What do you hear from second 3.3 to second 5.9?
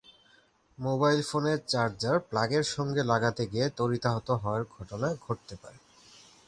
গিয়ে তড়িতাহত হওয়ার ঘটনা ঘটতে পারে।